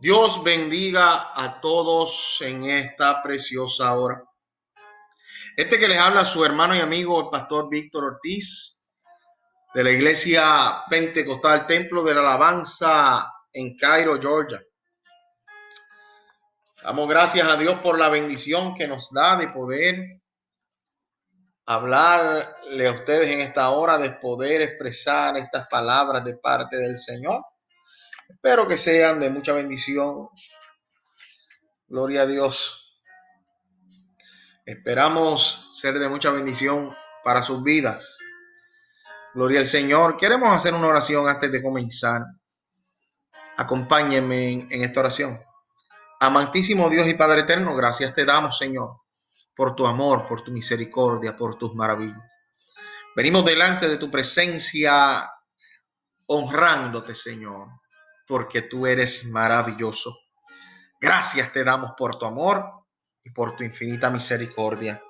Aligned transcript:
Dios 0.00 0.42
bendiga 0.42 1.30
a 1.34 1.60
todos 1.60 2.38
en 2.40 2.64
esta 2.64 3.22
preciosa 3.22 3.92
hora. 3.98 4.24
Este 5.54 5.78
que 5.78 5.88
les 5.88 5.98
habla 5.98 6.24
su 6.24 6.42
hermano 6.42 6.74
y 6.74 6.80
amigo, 6.80 7.20
el 7.20 7.28
pastor 7.28 7.68
Víctor 7.68 8.04
Ortiz, 8.04 8.80
de 9.74 9.84
la 9.84 9.90
iglesia 9.90 10.84
pentecostal 10.88 11.66
Templo 11.66 12.02
de 12.02 12.14
la 12.14 12.20
Alabanza 12.20 13.30
en 13.52 13.76
Cairo, 13.76 14.18
Georgia. 14.18 14.62
Damos 16.82 17.06
gracias 17.06 17.46
a 17.46 17.56
Dios 17.58 17.78
por 17.80 17.98
la 17.98 18.08
bendición 18.08 18.72
que 18.74 18.88
nos 18.88 19.10
da 19.12 19.36
de 19.36 19.48
poder 19.48 20.22
hablarle 21.66 22.88
a 22.88 22.92
ustedes 22.92 23.28
en 23.28 23.40
esta 23.40 23.68
hora, 23.68 23.98
de 23.98 24.12
poder 24.12 24.62
expresar 24.62 25.36
estas 25.36 25.68
palabras 25.68 26.24
de 26.24 26.38
parte 26.38 26.78
del 26.78 26.96
Señor. 26.96 27.44
Espero 28.32 28.68
que 28.68 28.76
sean 28.76 29.20
de 29.20 29.28
mucha 29.28 29.52
bendición. 29.52 30.28
Gloria 31.88 32.22
a 32.22 32.26
Dios. 32.26 33.00
Esperamos 34.64 35.70
ser 35.72 35.98
de 35.98 36.08
mucha 36.08 36.30
bendición 36.30 36.94
para 37.24 37.42
sus 37.42 37.62
vidas. 37.62 38.18
Gloria 39.34 39.60
al 39.60 39.66
Señor. 39.66 40.16
Queremos 40.16 40.54
hacer 40.54 40.74
una 40.74 40.86
oración 40.86 41.28
antes 41.28 41.50
de 41.50 41.62
comenzar. 41.62 42.22
Acompáñenme 43.56 44.66
en, 44.70 44.84
esta 44.84 45.00
oración. 45.00 45.40
Amantísimo 46.20 46.88
Dios 46.88 47.08
y 47.08 47.14
Padre 47.14 47.42
eterno, 47.42 47.74
gracias 47.74 48.14
te 48.14 48.24
damos, 48.24 48.58
Señor, 48.58 49.00
por 49.56 49.74
tu 49.74 49.86
amor, 49.86 50.26
por 50.26 50.42
tu 50.42 50.52
misericordia, 50.52 51.36
por 51.36 51.58
tus 51.58 51.74
maravillas. 51.74 52.22
Venimos 53.16 53.44
delante 53.44 53.88
de 53.88 53.96
tu 53.96 54.10
presencia 54.10 55.28
honrándote, 56.26 57.14
Señor, 57.14 57.68
porque 58.30 58.62
tú 58.62 58.86
eres 58.86 59.26
maravilloso. 59.26 60.16
Gracias 61.00 61.52
te 61.52 61.64
damos 61.64 61.94
por 61.98 62.16
tu 62.16 62.26
amor 62.26 62.64
y 63.24 63.30
por 63.30 63.56
tu 63.56 63.64
infinita 63.64 64.08
misericordia. 64.08 65.02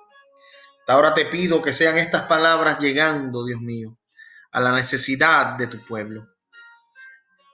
Ahora 0.87 1.13
te 1.13 1.25
pido 1.25 1.61
que 1.61 1.71
sean 1.71 1.99
estas 1.99 2.23
palabras 2.23 2.79
llegando, 2.79 3.45
Dios 3.45 3.61
mío, 3.61 3.99
a 4.51 4.59
la 4.59 4.73
necesidad 4.73 5.55
de 5.55 5.67
tu 5.67 5.85
pueblo, 5.85 6.29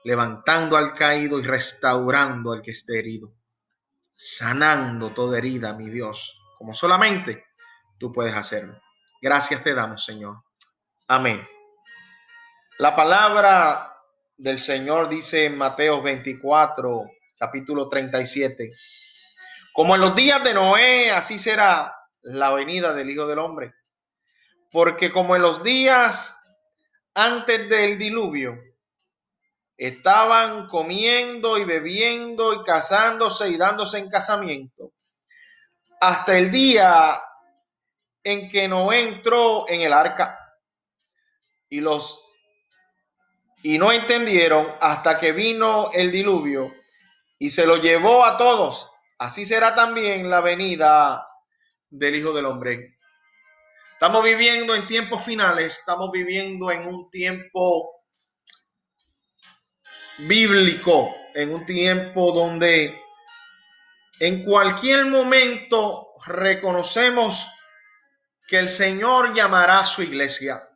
levantando 0.04 0.78
al 0.78 0.94
caído 0.94 1.38
y 1.38 1.42
restaurando 1.42 2.52
al 2.52 2.62
que 2.62 2.70
esté 2.70 2.98
herido, 2.98 3.34
sanando 4.14 5.12
toda 5.12 5.36
herida, 5.36 5.74
mi 5.74 5.90
Dios, 5.90 6.40
como 6.56 6.74
solamente 6.74 7.44
tú 7.98 8.10
puedes 8.10 8.34
hacerlo. 8.34 8.80
Gracias 9.20 9.62
te 9.62 9.74
damos, 9.74 10.02
Señor. 10.02 10.42
Amén. 11.08 11.46
La 12.78 12.96
palabra 12.96 13.97
del 14.38 14.60
Señor 14.60 15.08
dice 15.08 15.46
en 15.46 15.58
Mateo 15.58 16.00
24, 16.00 17.10
capítulo 17.36 17.88
37. 17.88 18.70
Como 19.72 19.96
en 19.96 20.00
los 20.00 20.14
días 20.14 20.42
de 20.44 20.54
Noé, 20.54 21.10
así 21.10 21.40
será 21.40 21.94
la 22.22 22.52
venida 22.52 22.94
del 22.94 23.10
Hijo 23.10 23.26
del 23.26 23.40
Hombre. 23.40 23.74
Porque 24.70 25.10
como 25.10 25.34
en 25.34 25.42
los 25.42 25.64
días 25.64 26.36
antes 27.14 27.68
del 27.68 27.98
diluvio, 27.98 28.56
estaban 29.76 30.68
comiendo 30.68 31.58
y 31.58 31.64
bebiendo 31.64 32.54
y 32.54 32.64
casándose 32.64 33.48
y 33.48 33.56
dándose 33.56 33.98
en 33.98 34.08
casamiento, 34.08 34.92
hasta 36.00 36.38
el 36.38 36.52
día 36.52 37.20
en 38.22 38.48
que 38.48 38.68
Noé 38.68 39.00
entró 39.00 39.68
en 39.68 39.80
el 39.80 39.92
arca. 39.92 40.38
Y 41.68 41.80
los 41.80 42.27
y 43.62 43.78
no 43.78 43.92
entendieron 43.92 44.66
hasta 44.80 45.18
que 45.18 45.32
vino 45.32 45.90
el 45.92 46.12
diluvio 46.12 46.72
y 47.38 47.50
se 47.50 47.66
lo 47.66 47.76
llevó 47.76 48.24
a 48.24 48.38
todos. 48.38 48.90
Así 49.18 49.44
será 49.44 49.74
también 49.74 50.30
la 50.30 50.40
venida 50.40 51.26
del 51.90 52.14
Hijo 52.16 52.32
del 52.32 52.46
Hombre. 52.46 52.96
Estamos 53.92 54.22
viviendo 54.22 54.74
en 54.74 54.86
tiempos 54.86 55.24
finales, 55.24 55.78
estamos 55.78 56.10
viviendo 56.12 56.70
en 56.70 56.86
un 56.86 57.10
tiempo 57.10 58.00
bíblico, 60.18 61.16
en 61.34 61.52
un 61.52 61.66
tiempo 61.66 62.30
donde 62.32 63.00
en 64.20 64.44
cualquier 64.44 65.06
momento 65.06 66.12
reconocemos 66.26 67.46
que 68.46 68.58
el 68.58 68.68
Señor 68.68 69.34
llamará 69.34 69.80
a 69.80 69.86
su 69.86 70.02
iglesia 70.02 70.67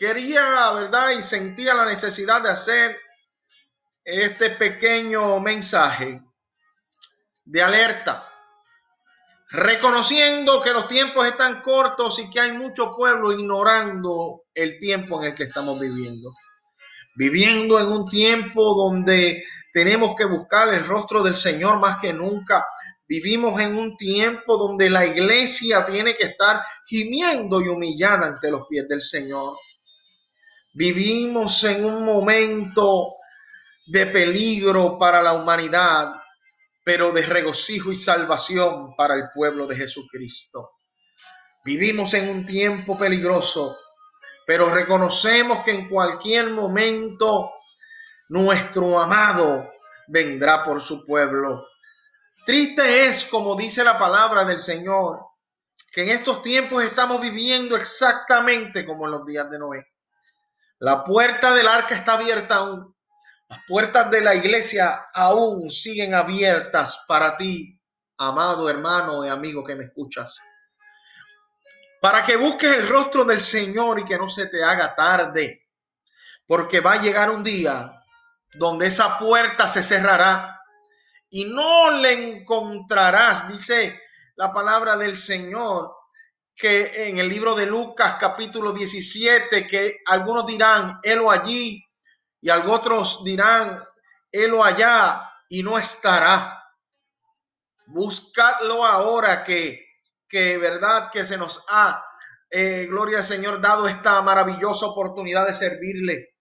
quería, 0.00 0.72
¿verdad? 0.72 1.10
Y 1.10 1.20
sentía 1.20 1.74
la 1.74 1.84
necesidad 1.84 2.40
de 2.40 2.48
hacer 2.48 2.98
este 4.02 4.48
pequeño 4.48 5.38
mensaje 5.40 6.22
de 7.44 7.62
alerta, 7.62 8.26
reconociendo 9.50 10.62
que 10.62 10.72
los 10.72 10.88
tiempos 10.88 11.26
están 11.26 11.60
cortos 11.60 12.18
y 12.18 12.30
que 12.30 12.40
hay 12.40 12.52
mucho 12.52 12.90
pueblo 12.92 13.30
ignorando 13.30 14.44
el 14.54 14.78
tiempo 14.78 15.20
en 15.20 15.28
el 15.28 15.34
que 15.34 15.42
estamos 15.42 15.78
viviendo. 15.78 16.32
Viviendo 17.16 17.78
en 17.78 17.88
un 17.88 18.06
tiempo 18.08 18.74
donde 18.74 19.44
tenemos 19.74 20.14
que 20.16 20.24
buscar 20.24 20.72
el 20.72 20.86
rostro 20.86 21.22
del 21.22 21.36
Señor 21.36 21.78
más 21.78 21.98
que 21.98 22.14
nunca. 22.14 22.64
Vivimos 23.06 23.60
en 23.60 23.76
un 23.76 23.98
tiempo 23.98 24.56
donde 24.56 24.88
la 24.88 25.04
iglesia 25.04 25.84
tiene 25.84 26.16
que 26.16 26.24
estar 26.24 26.62
gimiendo 26.86 27.60
y 27.60 27.68
humillada 27.68 28.28
ante 28.28 28.50
los 28.50 28.66
pies 28.66 28.88
del 28.88 29.02
Señor. 29.02 29.56
Vivimos 30.72 31.64
en 31.64 31.84
un 31.84 32.04
momento 32.04 33.14
de 33.86 34.06
peligro 34.06 34.98
para 34.98 35.20
la 35.20 35.32
humanidad, 35.32 36.14
pero 36.84 37.10
de 37.10 37.22
regocijo 37.22 37.90
y 37.90 37.96
salvación 37.96 38.94
para 38.96 39.16
el 39.16 39.30
pueblo 39.34 39.66
de 39.66 39.76
Jesucristo. 39.76 40.70
Vivimos 41.64 42.14
en 42.14 42.28
un 42.28 42.46
tiempo 42.46 42.96
peligroso, 42.96 43.76
pero 44.46 44.72
reconocemos 44.72 45.64
que 45.64 45.72
en 45.72 45.88
cualquier 45.88 46.50
momento 46.50 47.50
nuestro 48.28 49.00
amado 49.00 49.68
vendrá 50.06 50.62
por 50.62 50.80
su 50.80 51.04
pueblo. 51.04 51.66
Triste 52.46 53.06
es, 53.06 53.24
como 53.24 53.56
dice 53.56 53.82
la 53.82 53.98
palabra 53.98 54.44
del 54.44 54.60
Señor, 54.60 55.20
que 55.92 56.02
en 56.02 56.10
estos 56.10 56.42
tiempos 56.42 56.84
estamos 56.84 57.20
viviendo 57.20 57.76
exactamente 57.76 58.86
como 58.86 59.06
en 59.06 59.10
los 59.10 59.26
días 59.26 59.50
de 59.50 59.58
Noé. 59.58 59.84
La 60.80 61.04
puerta 61.04 61.52
del 61.52 61.68
arca 61.68 61.94
está 61.94 62.14
abierta 62.14 62.56
aún. 62.56 62.96
Las 63.48 63.60
puertas 63.68 64.10
de 64.10 64.22
la 64.22 64.34
iglesia 64.34 65.08
aún 65.12 65.70
siguen 65.70 66.14
abiertas 66.14 67.04
para 67.06 67.36
ti, 67.36 67.78
amado 68.16 68.68
hermano 68.70 69.24
y 69.24 69.28
amigo 69.28 69.62
que 69.62 69.74
me 69.74 69.84
escuchas. 69.84 70.40
Para 72.00 72.24
que 72.24 72.36
busques 72.36 72.72
el 72.72 72.88
rostro 72.88 73.24
del 73.24 73.40
Señor 73.40 74.00
y 74.00 74.06
que 74.06 74.16
no 74.16 74.30
se 74.30 74.46
te 74.46 74.64
haga 74.64 74.94
tarde. 74.94 75.68
Porque 76.46 76.80
va 76.80 76.92
a 76.92 77.02
llegar 77.02 77.28
un 77.28 77.44
día 77.44 78.02
donde 78.54 78.86
esa 78.86 79.18
puerta 79.18 79.68
se 79.68 79.82
cerrará 79.82 80.62
y 81.28 81.44
no 81.44 81.90
le 81.90 82.38
encontrarás, 82.38 83.48
dice 83.48 84.00
la 84.36 84.50
palabra 84.50 84.96
del 84.96 85.14
Señor, 85.14 85.94
que 86.54 87.08
en 87.08 87.18
el 87.18 87.28
libro 87.28 87.54
de 87.54 87.66
Lucas 87.66 88.16
capítulo 88.20 88.72
17, 88.72 89.66
que 89.66 90.00
algunos 90.06 90.46
dirán, 90.46 91.00
o 91.22 91.30
allí, 91.30 91.82
y 92.40 92.50
otros 92.50 93.24
dirán, 93.24 93.78
o 94.52 94.64
allá, 94.64 95.30
y 95.48 95.62
no 95.62 95.78
estará. 95.78 96.62
Buscadlo 97.86 98.84
ahora 98.84 99.42
que, 99.42 99.84
que 100.28 100.58
verdad 100.58 101.10
que 101.10 101.24
se 101.24 101.38
nos 101.38 101.64
ha, 101.68 102.04
eh, 102.50 102.86
gloria 102.88 103.18
al 103.18 103.24
Señor, 103.24 103.60
dado 103.60 103.88
esta 103.88 104.20
maravillosa 104.22 104.86
oportunidad 104.86 105.46
de 105.46 105.54
servirle. 105.54 106.36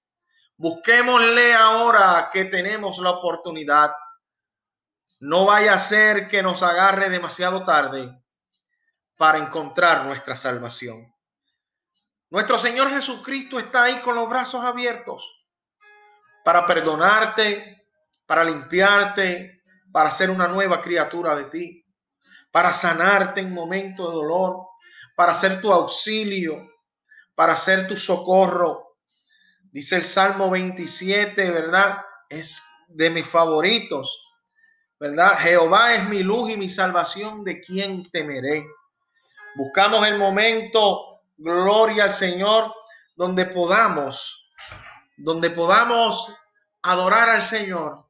Busquémosle 0.58 1.53
ahora 1.53 2.30
que 2.34 2.46
tenemos 2.46 2.98
la 3.00 3.12
oportunidad. 3.12 3.94
No 5.22 5.45
vaya 5.45 5.74
a 5.74 5.80
ser 5.80 6.28
que 6.28 6.44
nos 6.44 6.62
agarre 6.62 7.10
demasiado 7.10 7.63
tarde 7.63 8.19
para 9.19 9.38
encontrar 9.38 10.06
nuestra 10.06 10.33
salvación. 10.33 11.13
Nuestro 12.30 12.57
Señor 12.57 12.89
Jesucristo 12.89 13.60
está 13.60 13.83
ahí 13.83 14.00
con 14.00 14.16
los 14.16 14.30
brazos 14.30 14.63
abiertos 14.63 15.21
para 16.45 16.66
perdonarte, 16.66 17.86
para 18.25 18.45
limpiarte, 18.45 19.62
para 19.92 20.10
ser 20.10 20.30
una 20.30 20.48
nueva 20.48 20.81
criatura 20.81 21.36
de 21.36 21.44
ti, 21.45 21.86
para 22.50 22.71
sanarte 22.71 23.42
en 23.42 23.54
momento 23.54 24.07
de 24.07 24.16
dolor, 24.16 24.68
para 25.18 25.36
ser 25.36 25.60
tu 25.60 25.74
auxilio, 25.74 26.71
para 27.36 27.57
ser 27.57 27.89
tu 27.89 27.98
socorro. 27.98 28.95
Dice 29.63 29.98
el 29.98 30.06
Salmo 30.06 30.50
27, 30.50 31.51
¿verdad? 31.51 32.06
Es 32.30 32.63
de 32.88 33.10
mis 33.10 33.27
favoritos, 33.27 34.18
¿verdad? 34.98 35.38
Jehová 35.39 35.94
es 35.95 36.07
mi 36.07 36.24
luz 36.24 36.51
y 36.51 36.56
mi 36.56 36.69
salvación, 36.69 37.44
¿de 37.44 37.60
quién 37.60 38.10
temeré? 38.13 38.66
Buscamos 39.56 40.07
el 40.07 40.18
momento, 40.18 41.06
gloria 41.38 42.06
al 42.06 42.13
Señor, 42.13 42.74
donde 43.16 43.46
podamos, 43.46 44.50
donde 45.18 45.50
podamos 45.50 46.34
adorar 46.81 47.30
al 47.30 47.42
Señor, 47.42 48.10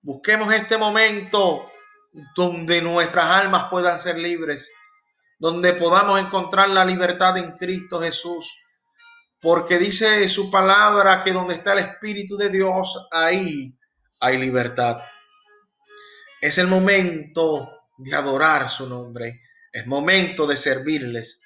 Busquemos 0.00 0.54
este 0.54 0.78
momento 0.78 1.70
donde 2.36 2.80
nuestras 2.80 3.26
almas 3.26 3.64
puedan 3.68 3.98
ser 3.98 4.16
libres, 4.16 4.70
donde 5.38 5.74
podamos 5.74 6.20
encontrar 6.20 6.68
la 6.70 6.84
libertad 6.84 7.36
en 7.36 7.52
Cristo 7.52 8.00
Jesús. 8.00 8.58
Porque 9.40 9.76
dice 9.76 10.28
su 10.28 10.50
palabra 10.50 11.22
que 11.22 11.32
donde 11.32 11.54
está 11.54 11.72
el 11.72 11.80
Espíritu 11.80 12.36
de 12.36 12.48
Dios, 12.48 13.08
ahí 13.10 13.76
hay 14.20 14.38
libertad. 14.38 14.98
Es 16.40 16.58
el 16.58 16.68
momento 16.68 17.68
de 17.98 18.14
adorar 18.14 18.70
su 18.70 18.88
nombre. 18.88 19.42
Es 19.72 19.86
momento 19.86 20.46
de 20.46 20.56
servirles. 20.56 21.42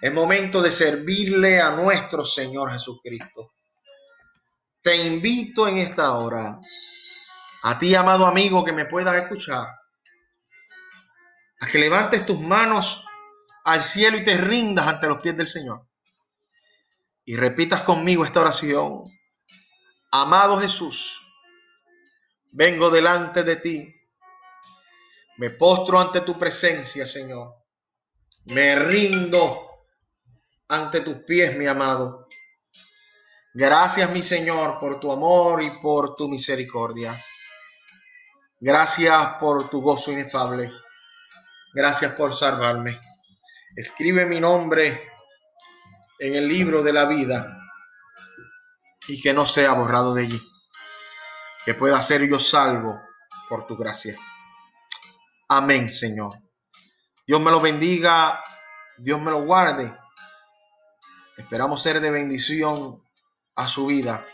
Es 0.00 0.12
momento 0.12 0.60
de 0.60 0.72
servirle 0.72 1.60
a 1.60 1.70
nuestro 1.70 2.24
Señor 2.24 2.72
Jesucristo. 2.72 3.52
Te 4.82 4.96
invito 5.06 5.68
en 5.68 5.78
esta 5.78 6.14
hora, 6.14 6.58
a 7.62 7.78
ti, 7.78 7.94
amado 7.94 8.26
amigo, 8.26 8.64
que 8.64 8.72
me 8.72 8.86
puedas 8.86 9.14
escuchar, 9.14 9.68
a 11.60 11.66
que 11.68 11.78
levantes 11.78 12.26
tus 12.26 12.40
manos 12.40 13.04
al 13.64 13.80
cielo 13.80 14.16
y 14.16 14.24
te 14.24 14.36
rindas 14.36 14.88
ante 14.88 15.06
los 15.06 15.22
pies 15.22 15.36
del 15.36 15.46
Señor. 15.46 15.86
Y 17.24 17.36
repitas 17.36 17.82
conmigo 17.82 18.24
esta 18.24 18.40
oración. 18.40 19.04
Amado 20.10 20.58
Jesús, 20.58 21.20
vengo 22.50 22.90
delante 22.90 23.44
de 23.44 23.56
ti. 23.56 24.01
Me 25.38 25.50
postro 25.50 26.00
ante 26.00 26.20
tu 26.20 26.38
presencia, 26.38 27.06
Señor. 27.06 27.54
Me 28.46 28.74
rindo 28.76 29.86
ante 30.68 31.00
tus 31.00 31.24
pies, 31.24 31.56
mi 31.56 31.66
amado. 31.66 32.28
Gracias, 33.54 34.10
mi 34.10 34.22
Señor, 34.22 34.78
por 34.78 34.98
tu 34.98 35.12
amor 35.12 35.62
y 35.62 35.70
por 35.70 36.14
tu 36.14 36.28
misericordia. 36.28 37.20
Gracias 38.60 39.26
por 39.40 39.68
tu 39.68 39.82
gozo 39.82 40.12
inefable. 40.12 40.72
Gracias 41.74 42.12
por 42.12 42.34
salvarme. 42.34 42.98
Escribe 43.76 44.26
mi 44.26 44.40
nombre 44.40 45.10
en 46.18 46.34
el 46.34 46.46
libro 46.46 46.82
de 46.82 46.92
la 46.92 47.06
vida 47.06 47.58
y 49.08 49.20
que 49.20 49.32
no 49.32 49.46
sea 49.46 49.72
borrado 49.72 50.14
de 50.14 50.22
allí. 50.22 50.42
Que 51.64 51.74
pueda 51.74 52.02
ser 52.02 52.28
yo 52.28 52.38
salvo 52.38 53.00
por 53.48 53.66
tu 53.66 53.76
gracia. 53.76 54.14
Amén, 55.56 55.88
Señor. 55.88 56.32
Dios 57.26 57.40
me 57.40 57.50
lo 57.50 57.60
bendiga. 57.60 58.42
Dios 58.98 59.20
me 59.20 59.30
lo 59.30 59.42
guarde 59.44 59.92
Esperamos 61.36 61.82
ser 61.82 62.00
de 62.00 62.10
bendición 62.10 63.02
a 63.56 63.68
su 63.68 63.86
vida 63.86 64.24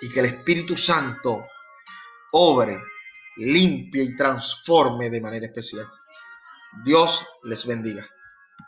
y 0.00 0.10
que 0.10 0.20
el 0.20 0.26
Espíritu 0.26 0.76
Santo 0.76 1.42
obre, 2.32 2.82
limpie 3.36 4.02
y 4.02 4.16
transforme 4.16 5.10
de 5.10 5.20
manera 5.20 5.46
especial. 5.46 5.86
Dios 6.84 7.26
les 7.44 7.66
bendiga. 7.66 8.06